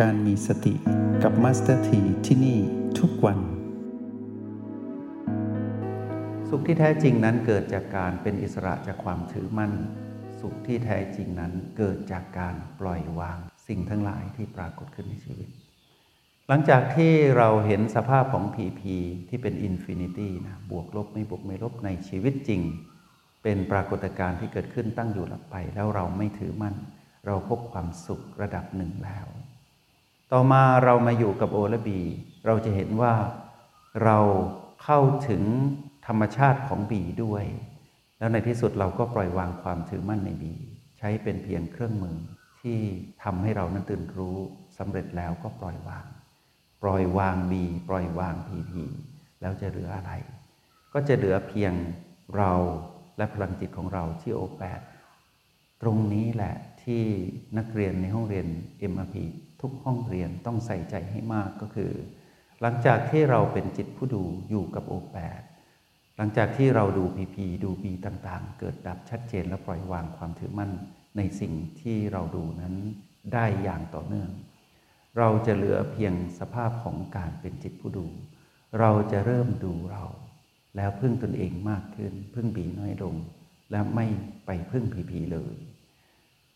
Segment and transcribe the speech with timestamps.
[0.00, 0.74] การมีสติ
[1.22, 2.58] กับ Master T ที่นี่
[2.98, 3.38] ทุกวัน
[6.48, 9.72] สุขที่แท้จริงนั้นเกิดจากการเป็นอิสระจากความถือมั่น
[10.40, 13.38] สุขที่แท้จริงนั้นเกิดจากการปล่อยวาง
[13.68, 15.48] สิ่งทั้งหลายที่ปรากฏขึ้นในชีวิต
[16.48, 18.96] หลังจากที่เราเห็นสภาพของ PP
[19.28, 22.62] ที่เป็น infinity นะบวกลบไม่บวกไม่ลบในชีวิตจริง
[23.42, 26.74] เป็นปรากฏการณ์ที่เกิดขึ้นตั้งอยู่ดับไป แล้วเราไม่ถือมั่น
[27.26, 29.28] เราพบความสุขระดับหนึ่งแล้ว
[30.32, 32.00] ต่อมาเรามาอยู่กับโอและบี
[32.46, 33.14] เราจะเห็นว่า
[34.04, 34.18] เรา
[34.84, 35.42] เข้าถึง
[36.06, 37.44] ธรรมชาติของบีด้วย
[38.18, 40.54] แล้วในที่สุดเราก็ปล่อยวางความถือมั่นในบี
[40.98, 42.16] ใช้เป็นเพียงเครื่องมือ
[42.60, 42.78] ที่
[43.22, 44.36] ทำให้เรานั้นตื่นรู้
[44.78, 46.06] สำเร็จแล้วก็ปล่อยวาง
[46.82, 48.84] ปล่อยวางบี ปล่อยวางพีพี
[49.40, 50.12] แล้วจะเหลืออะไร
[50.92, 51.72] ก็จะเหลือเพียง
[52.36, 52.52] เรา
[53.16, 54.80] และพลังจิตของเราที่โอแปด
[55.82, 57.02] ตรงนี้แหละที่
[57.58, 58.46] นักเรียนในห้องเรียน
[58.92, 59.16] MRP
[59.60, 61.92] ทุกห้องเรียนต้องใส่ใจให้มากก็คือ
[62.60, 65.40] หลังจากที่เราเป็นจิตผู้ดูอยู่กับโอแปด
[66.16, 70.72] หลังจากที่เราดูพีพีดูบีต่างๆ เกิดดับชัดเจนและปล่อยวางความถือมั่น
[71.16, 72.74] ในสิ่งที่เราดูนั้น
[73.32, 74.30] ได้อย่างต่อเนื่อง
[75.18, 78.06] เราจะเหลือเพียงสภาพของการเป็นจิตผู้ดู
[78.80, 80.04] เราจะเริ่มดูเรา
[80.76, 83.14] แล้วพึ่งตนเองมากขึ้น พึ่งบีน้อยลง
[83.70, 84.06] และไม่
[84.46, 85.54] ไปพึ่งพีพีเลย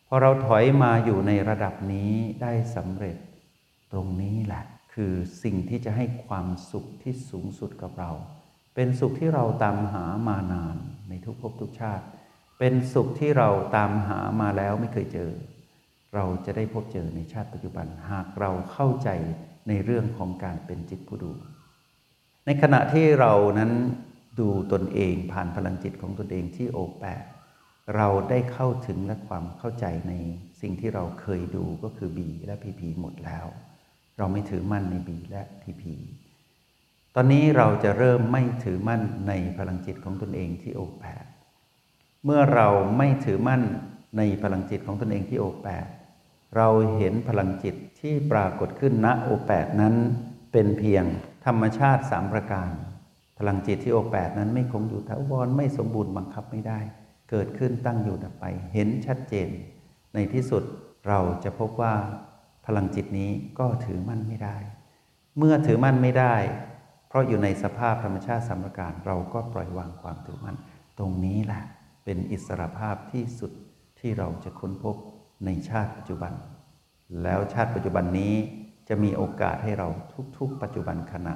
[0.08, 3.16] พอเราถอยมาอยู่ในระดับนี้ได้สำเร็จ
[3.92, 8.10] ตรงนี้แหละ คือสิ่งที่จะให้ความสุขที่สูงสุดกับเรา
[8.75, 10.77] เป็นสุขที่เราตามหามานาน
[11.08, 12.05] ในทุกภพทุกชาติ
[12.58, 15.30] เป็นสุขที่เราตามหามาแล้วไม่เคยเจอ
[16.14, 19.08] เราจะได้พบเจอในชาติปัจจุบันหากเราเข้าใจ
[19.69, 21.32] ในเรื่องของการเป็นจิตผู้ดู
[22.47, 23.72] ในขณะที่เรานั้น
[24.41, 27.22] ดูตนเองผ่านพลังจิตของตนเองที่โอแปด
[27.96, 30.12] เราได้เข้าถึงและความเข้าใจใน
[30.60, 33.47] สิ่งที่เราเคยดูก็คือบีและพีพีหมดแล้ว
[34.19, 35.94] เราไม่ถือมั่นในบีและพีพี
[37.14, 41.25] ตอนนี้เราจะเริ่มไม่ถือมั่นในพลังจิตของตนเองที่โอแปด
[42.25, 43.62] เมื่อเราไม่ถือมั่น
[44.19, 45.86] ในพลังจิตของตนเองที่โอแปด
[46.56, 49.94] เราเห็นพลังจิตที่ปรากฏขึ้นณโอแปดนั้น
[50.53, 51.04] เป็นเพียง
[51.47, 52.70] ธรรมชาติสามประการ
[53.38, 56.80] พลังจิตที่โอแปดนั้นไม่คงอยู่ถาวรไม่สมบูรณ์บังคับไม่ได้
[57.37, 59.49] เกิดขึ้นตั้งอยู่ดับไป เห็นชัดเจน
[60.15, 60.62] ในที่สุด
[61.09, 61.95] เราจะพบว่า
[62.67, 64.56] พลังจิตนี้ก็ถือมั่นไม่ได้
[65.39, 66.37] เมื่อถือมั่นไม่ได้
[67.09, 70.56] เพราะอยู่ในสภาพธรรมชาติสามประการเราก็ปล่อยวางความถือมั่น
[70.99, 71.62] ตรงนี้แหละ
[72.05, 73.53] เป็นอิสรภาพที่สุด
[73.99, 74.97] ที่เราจะค้นพบ
[75.45, 76.33] ในชาติปัจจุบัน
[77.22, 78.34] แล้วชาติปัจจุบันนี้
[78.89, 79.89] จะมีโอกาสให้เรา
[80.39, 81.34] ทุกๆ ปัจจุบันขณะ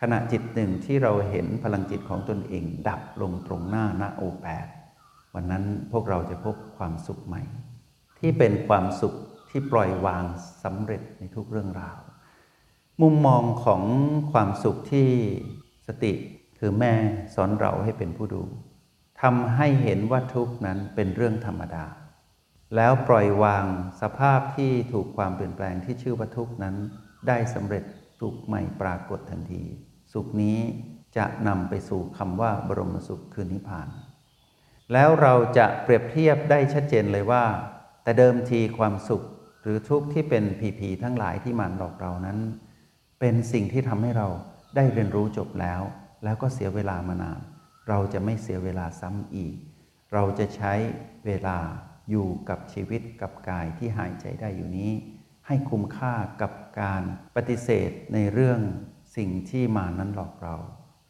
[0.00, 4.66] ขณะจิตหนึ่งที่เราเห็นพลังจิตของตนเอง ดับลงตรงหน้าณโอแปด
[5.34, 7.42] วันนั้นพวกเราจะพบความสุขใหม่
[8.18, 9.14] ที่เป็นความสุข
[9.50, 10.24] ที่ปล่อยวาง
[10.64, 11.98] สำเร็จในทุกเรื่องราว
[13.02, 13.82] มุมมองของ
[14.32, 15.08] ความสุขที่
[15.86, 16.12] สติ
[16.58, 16.92] คือแม่
[17.34, 18.42] สอนเราให้เป็นผู้ดู
[19.22, 21.86] ทำให้เห็นว่าทุกนั้นเป็นเรื่องธรรมดา
[22.76, 23.64] แล้วปล่อยวาง
[24.00, 26.76] สภาพที่ถูกความเปลี่ยนแปลงที่ชื่อว่าทุกนั้น
[27.28, 27.84] ได้สำเร็จ
[28.20, 29.62] สุขใหม่ปรากฏทันที
[30.12, 30.58] สุขนี้
[31.16, 33.88] จะนำไปสู่คำว่าบรมสุขคือนิพพาน
[34.92, 37.44] แล้วเราจะเปรียบเทียบได้ชัดเจนเลยว่า
[38.02, 39.22] แต่เดิมทีความสุข
[39.62, 42.38] หรือทุกข์ที่เป็นผีผีทั้งหลายที่มานหลอกเรานั้น
[43.20, 44.28] เป็นสิ่งที่ทำให้เรา
[44.76, 45.82] ได้เรียนรู้จบแล้ว
[46.24, 47.40] แล้วก็เสียเวลามานาน
[47.88, 49.54] เราจะไม่เสียเวลาซ้ำอีก
[50.12, 50.74] เราจะใช้
[51.26, 51.58] เวลา
[52.10, 54.92] อยู่กับชีวิตกับกายที่หายใจได้อยู่นี้
[55.46, 57.02] ให้คุ้มค่ากับการ
[57.36, 58.60] ปฏิเสธในเรื่อง
[59.16, 60.56] สิ่งที่มานั้นหลอกเรา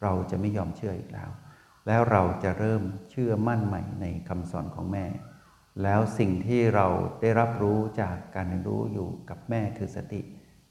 [0.03, 1.29] เราจะไม่ยอมเชื่ออีกแล้ว
[1.87, 5.05] แล้วเราจะเริ่มเชื่อมั่นใหม่ในคำสอนของแม่
[5.83, 6.87] แล้วสิ่งที่เรา
[7.21, 10.21] ได้รับรู้จากการเรียนรู้อยู่กับแม่คือสติ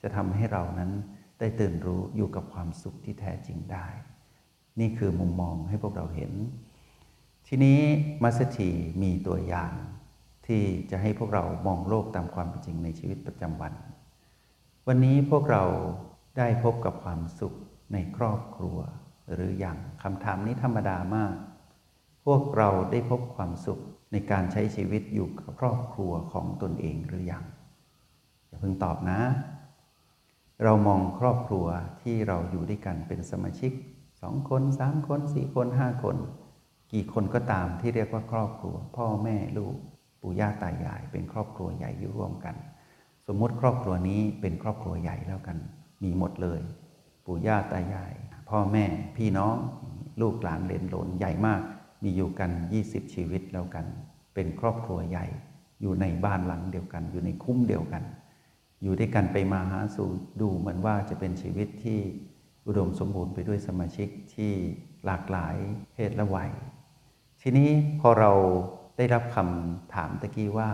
[0.02, 0.90] จะทำให้เรานั้น
[1.40, 3.86] ได้ตื่นรู้อยู่กับความสุขที่แท้จริงได้
[4.80, 6.32] นี่คือมุมมองให้พวกเราเห็น
[7.46, 7.80] ทีนี้
[8.22, 8.70] มัสถี
[9.02, 9.72] มีตัวอย่าง
[10.46, 13.72] ที่จะให้พวกเรามองโลกตามความเป็นจริงในชีวิตประจำวัน
[14.86, 15.64] วันนี้พวกเรา
[16.38, 17.54] ได้พบกับความสุข
[17.92, 18.78] ในครอบครัว
[19.32, 21.34] หรืออย่างคำถามนี้ธรรมดามาก
[22.26, 23.80] พวกเราได้พบความสุข
[24.12, 27.44] ในการใช้ชีวิตอยู่กับครอบครัวของตนเองหรืออยัง
[28.46, 29.20] อย่าเพิ่งตอบนะ
[30.64, 31.66] เรามองครอบครัว
[32.02, 33.72] ที่เราอยู่ด้วยกันเป็นสมาชิก
[34.22, 36.16] สองคนสามคนสี่คนห้าคน
[36.92, 39.76] กี่คนก็ตามที่เรียกว่าครอบครัว พ่อแม่ลูก
[40.20, 42.54] ปู่ย่าตายาย เป็นครอบครัวใหญ่อยู่ร่วมกัน
[43.26, 45.56] สมมติครอบครัวนี้เป็นครอบครัวใหญ่แล้วกัน
[46.02, 46.60] มีหมดเลย
[47.26, 48.12] ปู่ย่าตายาย
[48.48, 48.84] พ่อแม่
[49.16, 49.56] พี่น้อง
[50.20, 51.62] ลูกหลานเลนหลนใหญ่มาก
[52.02, 52.50] มีอยู่กัน
[52.82, 53.86] 20 ชีวิตแล้วกัน
[54.34, 55.26] เป็นครอบครัวใหญ่
[55.80, 58.02] อยู่ในบ้านหลังเดียวกัน อยู่ในคุ้มเดียวกัน
[58.82, 60.08] อยู่ด้วยกันไปมาหาสู่
[60.40, 62.00] ดูเหมือนว่าจะเป็นชีวิตที่
[62.66, 64.52] อุดมสมบูรณ์ไปด้วยสมาชิกที่
[65.06, 65.56] หลากหลาย
[65.92, 66.50] เพศและวัย
[67.42, 68.32] ทีนี้พอเรา
[68.96, 70.70] ได้รับคำถามตะกี้ว่า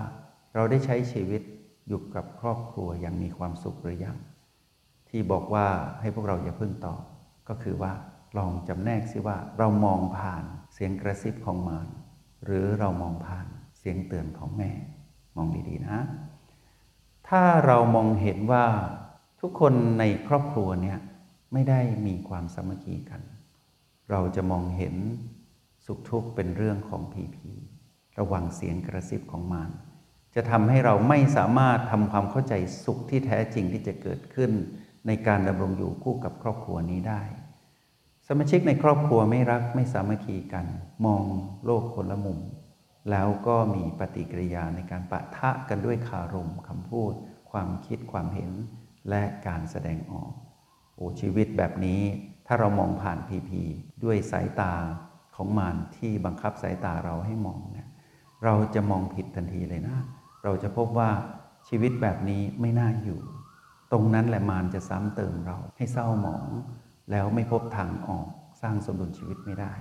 [0.55, 1.43] เราได้ใช้ชีวิต
[1.89, 4.17] อยู่กับครอบครัวอย่างมีความสุขหรือยัง
[5.09, 5.67] ที่บอกว่า
[6.01, 7.03] ให้พวกเราอย่าเพึ่งตอบ
[7.49, 7.93] ก็คือว่า
[8.39, 10.45] ลองจำแนกสิว่าเรามองผ่าน
[10.75, 11.89] เสียงกระซิบของมาร
[12.45, 13.47] หรือเรามองผ่าน
[13.79, 14.71] เสียงเตือนของแม่
[15.37, 15.99] มองดีๆนะ
[17.29, 18.67] ถ้าเรามองเห็นว่า
[19.41, 20.99] ทุกคนในครอบครัวเนี่ย
[21.53, 23.23] ไม่ได้มีความสามัคคีกัน
[24.11, 24.95] เราจะมองเห็น
[25.87, 27.51] สุขทุกข์เป็นเรื่องของผีผี
[28.19, 29.71] ระวังเสียงกระซิบของมาร
[30.35, 32.55] จะทำให้เราไม่สามารถทำความเข้าใจ
[32.85, 34.51] สุขที่แท้จริงที่จะเกิดขึ้น
[35.07, 37.23] ในการดำรงอยู่คู่กับครอบครัวนี้ได้
[38.29, 40.67] สมาชิกในครอบครัวไม่รักไม่สามัคคีกัน
[41.07, 41.25] มอง
[41.65, 42.41] โลกคนละมุม
[43.11, 47.13] แล้วก็มีปฏิกิริยาในการปะทะกันด้วยคารมคำพูด
[47.51, 48.53] ความคิดความเห็น
[49.11, 50.33] และการแสดงออก
[50.97, 52.01] โอ้ชีวิตแบบนี้
[52.47, 53.63] ถ้าเรามองผ่านพีพี
[54.05, 54.75] ด้วยสายตา
[55.37, 57.89] ของมารที่บังคับสายตาเราให้มองเนี่ย
[58.45, 59.99] เราจะมองผิดทันทีเลยนะ
[60.45, 61.11] เราจะพบว่า
[61.69, 63.21] ชีวิตแบบนี้ไม่น่าอยู่
[63.95, 66.49] ตรงนั้นแหละมารจะซ้ำเติมเราให้เศร้าหมอง
[67.11, 68.29] แล้วไม่พบทางออก
[68.63, 69.73] สร้างสมดุลชีวิตไม่ได้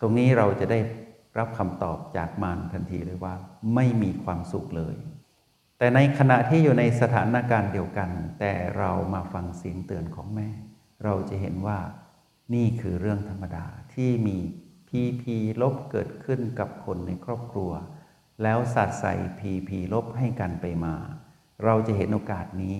[0.00, 0.78] ตรงนี้เราจะได้
[1.38, 3.34] รับคำตอบจากมารทันทีเลยว่า
[3.74, 4.96] ไม่มีความสุขเลย
[5.78, 8.10] แต่ในขณะที่อยู่ในสถานการณ์เดียวกัน
[8.40, 10.48] แต่เรามาฟังเสียงเตือนของแม่
[11.04, 11.78] เราจะเห็นว่า
[12.54, 14.38] นี่คือเรื่องธรรมดาที่มี
[14.88, 17.70] PP ลบเกิดขึ้นกับคนในครอบครัว
[18.42, 20.94] แล้วซัดใส่ PP ลบให้กันไปมา
[21.64, 22.78] เราจะเห็นโอกาสนี้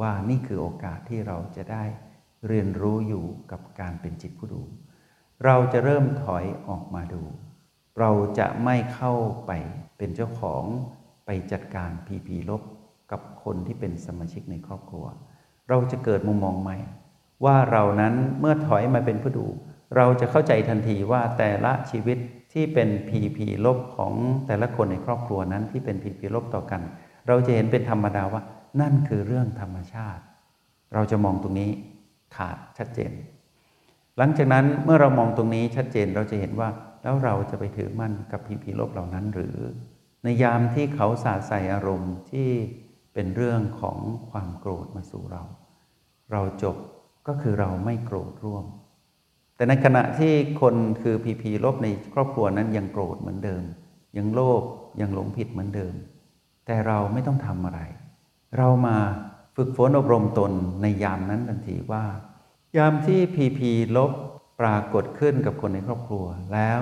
[0.00, 1.84] ว่านี่คือโอกาสที่เราจะได้
[2.48, 4.62] เรียนรู้อยู่กับการเป็นจิตผู้ดู
[5.44, 7.22] เราจะเริ่มถอยออกมาดู
[8.00, 9.14] เราจะไม่เข้า
[9.46, 9.50] ไป
[9.98, 10.64] เป็นเจ้าของ
[11.26, 12.62] ไปจัดการ PP ลบ
[13.12, 15.06] กับคนที่เป็นสมาชิกในครอบครัว
[15.68, 16.76] เราจะเกิดมุมมองใหม่
[17.44, 19.46] ว่าเรานั้นเมื่อถอยมาเป็นผู้ดู
[19.96, 22.18] เราจะเข้าใจทันทีว่าแต่ละชีวิต
[22.52, 24.12] ที่เป็นพีพีลบของ
[24.46, 26.80] แต่ละคนในครอบครัวนั้นที่เป็นพีพีลบต่อกัน
[27.28, 28.42] เราจะเห็นเป็นธรรมดาว่า
[28.80, 30.22] นั่นคือเรื่องธรรมชาติ
[30.94, 31.70] เราจะมองตรงนี้
[32.36, 33.12] ขาดชัดเจน
[34.18, 36.68] หลังจากนั้นเมื่อเรามองตรงนี้ชัดเจนเราจะเห็นว่า
[37.02, 39.56] แล้วเราจะไปถือมั่นกับพีพีลบเหล่านั้นหรือ
[40.22, 42.48] ในยามที่เขาสาดใส่อารมณ์ที่
[43.14, 43.98] เป็นเรื่องของ
[44.30, 45.42] ความโกรธมาสู่เรา
[46.32, 46.76] เราจบ
[47.28, 48.64] ก็คือเราไม่โกรธร่วม
[49.56, 53.62] แต่ในขณะที่คนคือพีพีลบในครอบครัวนั้นยังโกรธเหมือนเดิม
[54.16, 54.62] ยังโลภ
[55.00, 55.94] ยังหลงผิดเหมือนเดิม
[56.66, 57.80] แต่เราไม่ต้องทำอะไร
[58.56, 58.96] เรามา
[59.56, 60.52] ฝึกฝนอบรมตน
[60.82, 62.04] ในยามนั้นทันทีว่า
[62.76, 64.12] ยามที่พีพีลบ
[64.60, 66.80] ปรากฏขึ้นกับคนในครอบครัว แล้ว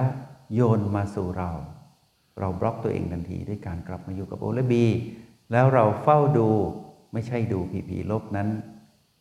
[0.55, 1.51] โยนมาสู่เรา
[2.39, 4.85] เราบล็อกตัวเองทันทีด้วยการกลับมาอยู่กับโอและบี
[5.53, 6.49] แล้วเราเฝ้าดู
[7.13, 8.49] ไม่ใช่ดูพีพีลบนั้น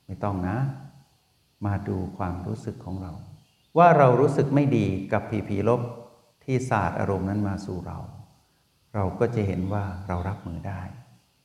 [0.06, 0.58] ไม่ต้องนะ
[1.66, 3.12] มาดูความรู้สึกของเรา
[3.78, 5.82] ว่าเรารู้สึกไม่ดีกับพีพีลบ
[6.44, 7.98] ที่ศาสตร์อารมณ์นั้นมาสู่เรา
[8.96, 10.82] เราก็จะเห็นว่าเรารับมือได้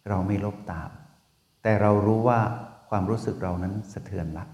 [0.09, 0.91] เราไม่ลบตาม
[1.63, 2.41] แต่เรารู้ว่า
[2.91, 4.45] ความรู้สึกเรานั้นสะเทือนละ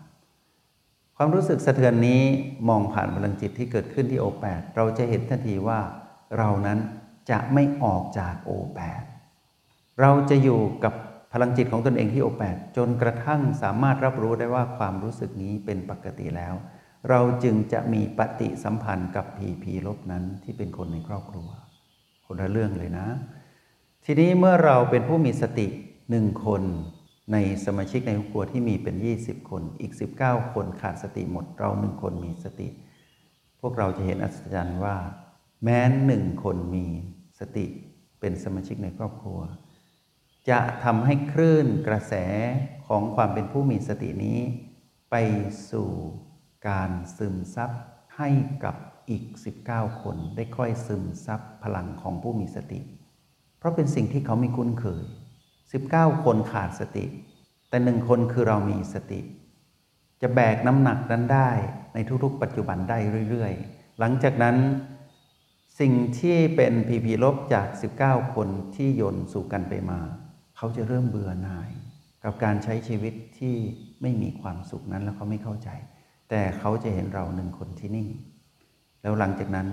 [1.17, 2.23] ความรู้สึกสะเทือนนี้
[2.69, 5.81] มองผ่านพลังจิตที่เกิดขึ้นที่โอแปดเราจะเห็นทันทีว่า
[6.38, 6.78] เรานั้น
[7.31, 9.02] จะไม่ออกจากโอแปด
[10.00, 10.95] เราจะอยู่กับ
[11.33, 16.55] พลังจิตของตนเองที่โอแปดจนกระทั่งสามารถรับรู้ได้ว่าความรู้สึกนี้เป็นปกติแล้ว
[17.11, 21.49] เราจึงจะมีปฏิสัมพันธ์กับผีผีลบนั้นที่เป็นคนในครอบครัว
[22.26, 23.07] คนละเรื่องเลยนะ
[24.11, 25.67] ทีนี้เมื่อเราเป็นผู้มีสติ
[26.11, 26.62] หนึ่งคน
[27.33, 32.69] ในสมาชิกในครอบครัวที่มีเป็น 20 คน อีก 19 คนขาดสติหมดเราหนึ่งคนมีสติ
[33.61, 34.97] พวกเราจะเห็นอัศจรรย์ว่า
[35.65, 36.87] แม้หนึ่งคนมี
[37.41, 37.67] สติ
[38.21, 39.41] เป็นสมาชิกในครอบครัว
[40.50, 42.15] จะทำให้คลื่นกระแส
[42.87, 44.38] ของความเป็นผู้มีสตินี้
[45.11, 45.17] ไป
[45.71, 45.91] สู่
[46.69, 47.71] การซึมซับ
[48.17, 48.29] ให้
[48.65, 48.77] กับ
[49.11, 49.25] อีก
[49.65, 52.81] 19 คนได้ค่อยซึมซับพลังของผู้มีสติ
[53.59, 55.05] เพราะเป็นสิ่งที่เขาไม่คุ้นเคย
[55.62, 57.07] 19 คนขาดสติ
[57.69, 59.21] แต่หนึ่งคนคือเรามีสติ
[60.23, 61.50] จะแบกน้ำหนักนั้นได้
[61.95, 62.99] ในทุกๆ ปัจจุบันได้
[63.31, 64.57] เรื่อยๆ หลังจากนั้น
[65.81, 67.69] สิ่งที่เป็นพีพีลบจาก
[68.03, 70.00] 19 คนที่โยนสู่กันไปมา
[70.57, 71.71] เขาจะเริ่มเบื่อหน่าย
[72.25, 73.57] กับการใช้ชีวิตที่
[74.03, 75.69] ไม่มีความสุขนั้นแล้วเขาไม่เข้าใจ
[76.31, 78.09] แต่เขาจะเห็นเราหนึ่งคนที่นิ่ง
[79.03, 79.69] แล้วหลังจากนั้น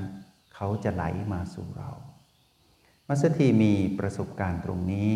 [0.56, 1.92] เขาจะไหลมาสู่เรา
[3.10, 5.12] มัสถีมีประสบการณ์ตรงนี้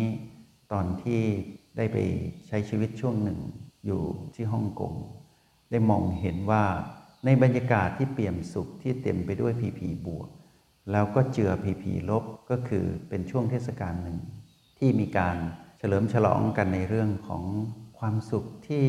[0.72, 1.22] ตอนที่
[1.76, 1.96] ได้ไป
[2.48, 3.40] ใช้ชีวิตช่วงหนึ่ง
[3.86, 4.02] อยู่
[4.34, 4.94] ที่ฮ่องกง
[5.70, 6.64] ได้มองเห็นว่า
[7.24, 10.28] ในบรรยากาศที่เปี่ยมสุขที่เต็มไปด้วยพีพีบวก
[10.90, 14.18] แล้วก็เจือพีพีลบก็คือเป็นช่วงเทศกาลหนึ่ง
[14.78, 15.36] ที่มีการ
[15.78, 17.44] เฉลิมฉลองกันในเรื่องของ
[17.98, 18.84] ความสุขที่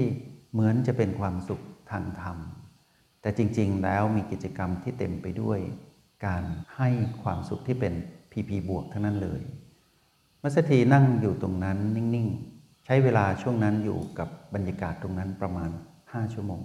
[0.52, 2.38] เหมือนจะเป็นความสุขทางธรรม
[3.22, 5.60] แต่จริงๆแล้วมีกิจกรรมที่เต็มไปด้วย
[6.26, 6.44] การ
[6.76, 6.90] ให้
[7.24, 7.94] ความสุขที่เป็น
[8.32, 9.42] พีพีบวกทั้งนั้นเลย
[10.42, 15.70] มัสถีนั่งอยู่ตรงนั้นนิ่งๆ ใช้เวลาช่วงนั้นอยู่กับบรรยากาศตรงนั้นประมาณ
[16.02, 16.62] 5 ชั่วโมง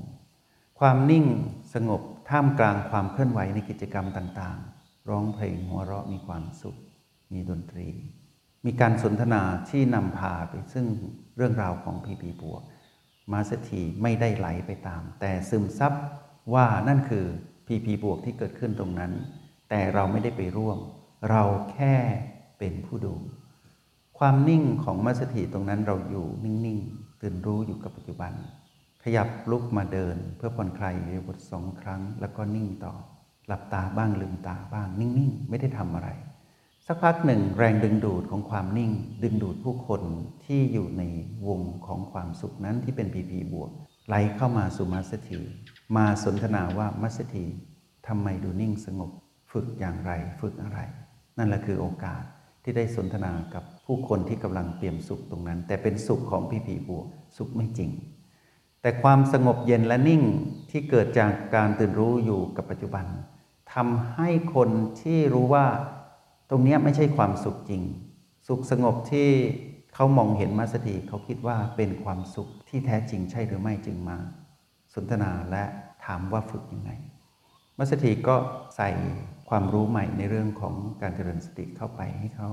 [0.78, 1.26] ความนิ่ง
[1.74, 6.76] สงบท่ามกลางความเคลื่อนไหวในกิจกรรมต่างๆ ร้องเพลงหัวเราะมีความสุข
[7.32, 7.88] มีดนตรี
[8.66, 10.86] มีการสนทนาที่นำพาไปซึ่ง
[11.36, 12.62] เรื่องราวของพีพีบวก
[13.32, 15.92] มาสถีไม่ได้ไหลไปตาม แต่ซึมซับ
[16.54, 17.26] ว่านั่นคือ
[17.66, 19.12] พีพีบวกที่เกิดขึ้นตรงนั้น
[19.70, 20.78] แต่เราไม่ได้ไปร่วม
[21.30, 21.42] เรา
[21.72, 21.94] แค่
[22.58, 23.14] เป็นผู้ดู
[24.18, 28.32] ความนิ่งของมัสถีตรงนั้นเราอยู่นิ่งๆ ตื่นรู้อยู่กับปัจจุบัน
[29.02, 32.94] ขยับลุกมาเดิน เพื่อผ่อนคลายอิริยาบถสองครั้ง แล้วก็นิ่งต่อ
[33.46, 36.08] หลับตาบ้างลืมตาบ้างนิ่งๆ ไม่ได้ทำอะไร
[36.86, 38.92] สักพักหนึ่งแรงดึงดูดของความนิ่ง
[39.22, 40.02] ดึงดูดผู้คน
[40.44, 41.02] ที่อยู่ใน
[41.48, 43.70] วงของความสุขนั้นที่เป็นพีพีบวก
[44.06, 45.40] ไหลเข้ามาสู่มัสถี
[45.96, 47.44] มาสนทนาว่ามัสถี
[48.06, 49.10] ทำไมดูนิ่งสงบ
[49.52, 50.80] ฝึกอย่างไร ฝึกอะไร
[51.38, 52.22] นั่นแหละคือโอกาส
[52.62, 57.90] ที่ได้สนทนากับผู้คนที่กำลังเปี่ยมสุขตรงนั้น แต่เป็นสุขของพีพีบวกสุขไม่จริง
[58.80, 60.22] แต่ความสงบเย็นและนิ่ง
[60.70, 63.06] ที่เกิดจากการตื่นรู้อยู่กับปัจจุบัน
[63.74, 64.70] ทำให้คน
[65.02, 65.66] ที่รู้ว่า
[66.50, 67.82] ตรงนี้ไม่ใช่ความสุขจริง
[68.48, 69.28] สุขสงบที่
[69.94, 74.18] เขามองเห็นมาสถีเขาคิดว่าเป็นความสุขที่แท้จริงใช่หรือไม่จึงมา
[74.94, 75.64] สนทนาและ
[76.04, 76.90] ถามว่าฝึกยังไง
[77.78, 78.36] มัสถีก็
[78.76, 78.90] ใส่
[79.48, 82.50] ความรู้ใหม่ในเรื่องของการเจริญสติเข้าไปให้เขา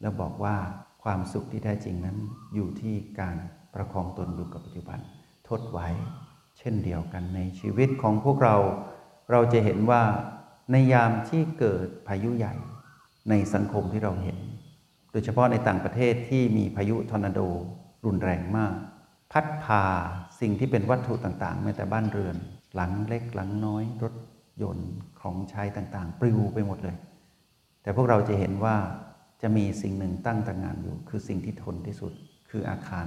[0.00, 0.56] แล้วบอกว่า
[1.02, 2.16] ความสุขที่แท้จริงนั้น
[2.54, 3.36] อยู่ที่การ
[3.74, 4.98] ประคองตนอยู่กับปัจจุบัน
[5.48, 5.88] ทดไว้
[6.58, 8.56] เช่นเดียวกันในชีวิตของพวกเรา
[9.30, 10.02] เราจะเห็นว่า
[10.72, 12.54] ในยามที่เกิดพายุใหญ่
[13.30, 14.38] ในสังคมที่เราเห็น
[15.12, 17.40] โดยเฉพาะในต่างประเทศที่มีพายุทอร์นาโด
[18.04, 18.74] รุนแรงมาก
[19.32, 19.84] พัดพา
[20.40, 22.36] สิ่งที่เป็นวัตถุต่างๆแม้แต่บ้านเรือน
[22.74, 24.14] หลังเล็กหลังน้อยรถ
[24.62, 26.96] ยนต์ของใช้ต่างๆ ปลิวไปหมดเลย
[27.82, 28.76] แต่พวกเราจะเห็นว่า
[29.42, 32.12] จะมีสิ่งหนึ่งตั้งตระงานอยู่ คือสิ่งที่ทนที่สุด
[32.50, 33.06] คืออาคาร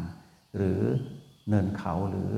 [0.56, 0.80] หรือ
[1.50, 2.30] เนินเขาหรือ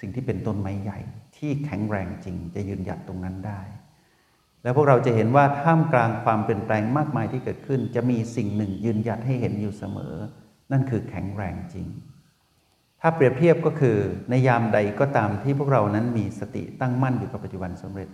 [0.00, 0.98] สิ่งที่เป็นต้นไม้ใหญ่
[1.36, 3.60] ที่แข็งแรงจริงจะยืนหยัดตรงนั้นได้
[4.62, 10.14] แล้วพวกเราจะเห็นว่าท่ามกลางความเปลี่ยนแปลงมากมายที่เกิดขึ้น จะมีสิ่งหนึ่งยืนหยัดให้เห็นอยู่เสมอ
[10.72, 11.86] นั่นคือแข็งแรงจริง
[13.00, 13.96] ถ้าเปรียบเทียบก็คือ
[14.30, 18.08] ในยามใดก็ตามที่พวกเรานั้นมีสติตั้งมั่นอยู่กับปัจจุบันสำเร็จ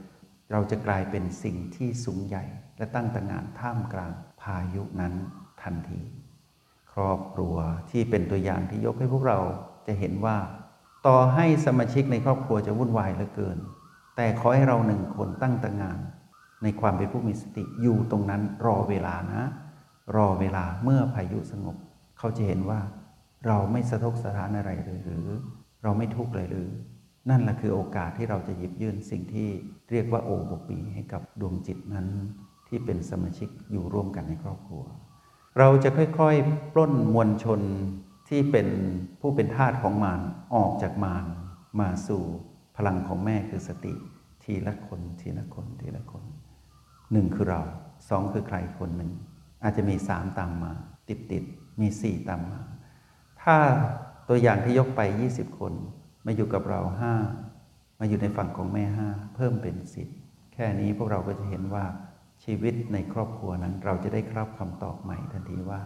[0.52, 2.44] เราจะกลายเป็นสิ่งที่สูงใหญ่
[2.76, 5.14] และตั้งตระหง่านท่ามกลางพายุนั้น
[5.62, 6.00] ทันที
[6.92, 7.56] ครอบครัว
[7.90, 9.38] ที่เป็นตัวอย่างที่ยกให้พวกเรา
[9.86, 10.36] จะเห็นว่า
[11.06, 13.58] ต่อให้สมาชิกในครอบครัวจะวุ่นวายเหลือเกิน
[14.16, 15.98] แต่ขอให้เราหนึ่งคนตั้งตระหง่าน
[16.62, 19.44] ในความเป็นผู้มีสติอยู่ตรงนั้นรอเวลานะ
[20.16, 21.76] รอเวลาเมื่อพายุสงบ
[22.18, 22.80] เขาจะเห็นว่า
[23.46, 25.26] เราไม่สะทกสะท้านอะไรเลยหรือ
[25.82, 26.68] เราไม่ทุกข์เลยหรือ
[27.30, 29.48] นั่นแหละคือโอกาสที่เราจะหยิบยื่นสิ่งที่
[29.90, 32.08] เรียกว่าโอบปีให้กับดวงจิตนั้น
[32.68, 34.84] ที่เป็นสมาชิกอยู่ร่วมกันในครอบครัว
[35.58, 37.60] เราจะค่อยๆ ปล้นมวลชน
[38.28, 38.68] ที่เป็น
[39.20, 40.20] ผู้เป็นทาสของมาร
[40.54, 41.24] ออกจากมาร
[41.80, 42.22] มาสู่
[42.76, 43.94] พลังของแม่คือสติ
[44.42, 46.24] ทีละคนทีละคนทีละคน
[47.12, 47.62] หนึ่งคือเรา
[48.08, 49.12] สองคือใครคนหนึ่ง
[49.62, 50.72] อาจจะมีสามตามมา
[51.08, 52.60] ติดติดๆมีสี่ตามมา
[53.42, 53.56] ถ้า
[54.28, 55.00] ตัวอย่างที่ยกไป
[55.30, 55.72] 20 คน
[56.26, 57.14] มาอยู่กับเราห้า
[58.00, 60.08] มาอยู่ในฝั่งของแม่ห้าเพิ่มเป็นสิบ
[60.54, 61.84] แค่นี้พวกเราก็จะเห็นว่า
[62.44, 65.80] ชีวิตในครอบครัวนั้น เราจะได้ครับคำตอบใหม่ทันทีว่า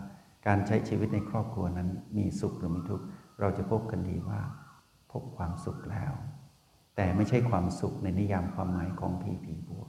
[0.46, 3.04] การใช้ชีวิตในครอบครัวนั้นมีสุขหรือมีทุกข์
[3.40, 4.40] เราจะพบกันดีว่า
[5.12, 6.12] พบความสุขแล้ว
[6.96, 9.88] แต่ไม่ใช่ความสุขในนิยามความหมายของพีพีบวก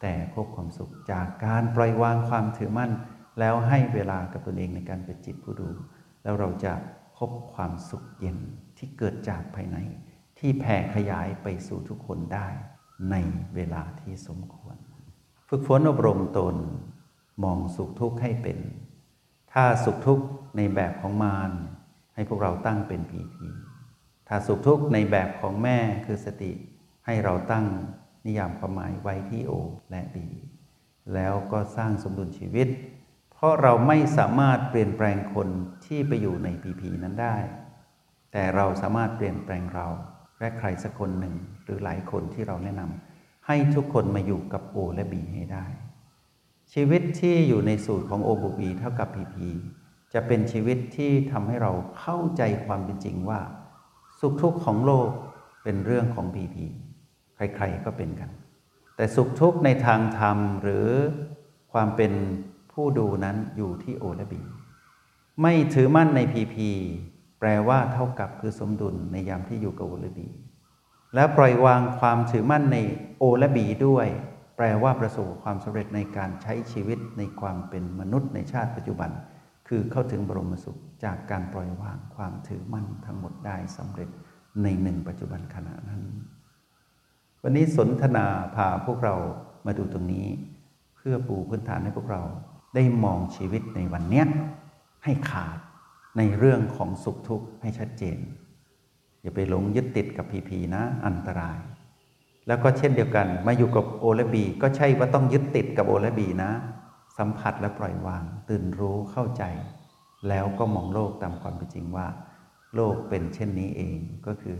[0.00, 2.90] แต่พบความสุขจากการปล่อยวางความถือมั่น
[3.38, 5.68] แล้วให้เวลากับตนเองในการเป็นจิตผู้ดู
[6.22, 6.72] แล้วเราจะ
[7.18, 8.38] พบความสุขเย็น
[8.84, 9.78] ที่เกิดจากภายใน
[10.38, 12.48] ที่แผ่ขยายไปสู่ทุกคนได้
[13.10, 13.16] ใน
[13.54, 14.76] เวลาที่สมควร
[15.48, 16.56] ฝึกฝนอบรมตน
[17.44, 18.58] มองสุขทุกข์ให้เป็น
[19.52, 20.26] ถ้าสุขทุกข์
[20.56, 21.52] ในแบบของมาร
[22.14, 23.46] ให้พวกเราตั้งเป็นพีพี
[24.28, 26.52] ถ้าสุขทุกข์ในแบบของแม่คือสติ
[27.06, 27.66] ให้เราตั้ง
[28.26, 29.52] นิยามความหมายไว้ที่โอ
[29.90, 30.26] และบี
[31.14, 32.68] แล้วก็สร้างสมดุลชีวิต
[33.32, 35.48] เพราะเราไม่สามารถเปลี่ยนแปลงคน
[35.84, 37.36] ที่ไปอยู่ในพีพีนั้นได้
[38.36, 39.88] แต่เราสามารถเปลี่ยนแปลงเรา
[40.38, 45.66] และใครสักคนหนึ่งหรือหลายคนที่เราแนะนำให้ทุกคนมาอยู่กับโอและบีให้ได้
[46.72, 49.48] ชีวิตที่อยู่ในสูตรของโอบูบีเท่ากับพีพี
[50.14, 53.40] จะเป็นชีวิตที่ทำให้เราเข้าใจความเป็นจริงว่า
[54.20, 55.08] สุขทุกข์ของโลก
[55.62, 56.64] เป็นเรื่องของพีพี
[57.36, 58.30] ใครๆก็เป็นกัน
[58.96, 60.88] แต่สุขทุกข์ในทางธรรมหรือ
[61.72, 62.12] ความเป็น
[62.72, 64.42] ผู้ดูนั้นอยู่ที่โอและบี
[65.42, 66.70] ไม่ถือมั่นในพีพี
[67.38, 70.28] แปลว่าเท่ากับคือสมดุลในยามที่อยู่กับโอและบี
[71.14, 72.78] และปล่อยวางความถือมั่นใน
[73.18, 74.06] โอและบีด้วย
[74.56, 79.10] แปลว่าประสบความสำเร็จในการใช้ชีวิตในความเป็นมนุษย์ในชาติปัจจุบัน
[79.68, 84.08] คือเข้าถึงบรมสุขจากการปล่อยวางความถือมั่นทั้งหมดได้สำเร็จ
[84.62, 86.02] ในหนึ่งปัจจุบันขณะนั้น
[87.42, 89.14] วันนี้สนทนาพาพวกเรา
[89.66, 90.26] มาดูตรงนี้
[90.96, 92.22] เพื่อปูพื้นฐานให้พวกเรา
[92.74, 94.26] ได้มองชีวิตในวันเนี้ย
[95.04, 95.58] ให้ขาด
[96.16, 98.18] ในเรื่องของสุขทุกข์ให้ชัดเจน
[99.22, 101.58] อย่าไปหลงยึดติดกับพีพีนะอันตราย
[102.46, 106.50] แล้วก็เช่นเดียวกันมาอยู่กับโอและบี ก็ใช่ว่าต้องยึดติดกับโอและบีนะ
[107.18, 109.42] สัมผัสและปล่อยวาง ตื่นรู้เข้าใจ
[110.28, 112.06] แล้วก็มองโลกตามความเป็นจริงว่า
[112.74, 114.58] โลกเป็นเช่นนี้เองก็คือ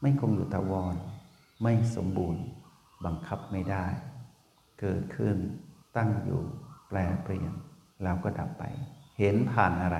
[0.00, 0.94] ไม่คงอยู่ตะวร
[1.62, 2.42] ไม่สมบูรณ์
[3.04, 3.86] บังคับไม่ได้
[4.80, 5.36] เกิดขึ้น
[5.96, 6.40] ตั้งอยู่
[6.88, 7.52] แปลเปลี่ยน
[8.02, 8.64] แล้วก็ดับไป
[9.18, 9.98] เห็นผ่านอะไร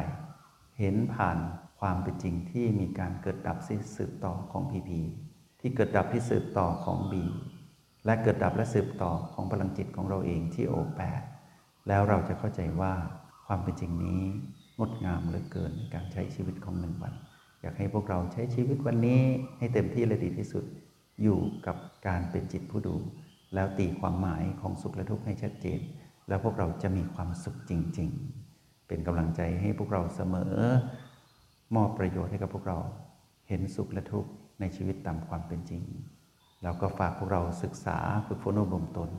[0.81, 1.39] เห็นผ่าน
[1.81, 3.59] ความเป็นจริงที่มีการเกิดดับ
[3.97, 5.01] สืบต่อของพีพี
[5.61, 7.25] ที่เกิดดับที่สืบต่อของบี
[8.07, 11.23] และเกิดดับและสืบต่อของพลังจิตของเราเองที่โอแปด
[11.89, 12.93] แล้วเราจะเข้าใจว่า
[13.47, 14.23] ความเป็นจริงนี้
[14.79, 17.15] งดงามเหลือเกินในการใช้ชีวิตของหนึ่งวัน
[17.61, 19.21] อยากให้พวกเราใช้ชีวิตวันนี้
[19.59, 20.65] ให้เต็มที่และดีที่สุด
[21.23, 22.97] อยู่กับการเป็นจิตผู้ดู
[23.55, 25.81] แล้วตีความหมายของสุขและทุกข์ให้ชัดเจน
[26.29, 28.40] แล้วพวกเราจะมีความสุขจริง ๆ
[28.91, 30.55] เป็นกำลังใจให้พวกเราเสมอ
[31.77, 32.79] มอบประโยชน์ให้กับพวกเรา
[33.49, 34.31] เห็นสุขและทุกข์
[34.61, 35.83] ในชีวิตตามความเป็นจริง
[36.63, 39.11] แล้วก็ฝากพวกเราศึกษาฝึกฝนอบรมตน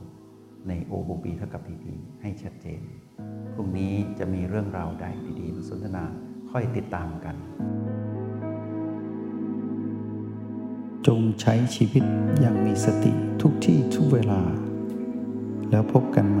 [0.68, 2.80] ในโอบูบีเท่ากับ PP ให้ชัดเจน
[3.54, 5.06] พรุ่งนี้จะมีเรื่องราวใด
[5.40, 6.04] ดีๆมาสนทนา
[6.50, 7.36] คอยติดตามกัน
[11.06, 12.04] จงใช้ชีวิต
[12.40, 13.12] อย่างมีสติ
[13.42, 14.40] ทุกที่ทุกเวลา
[15.70, 16.38] แล้วพบกันให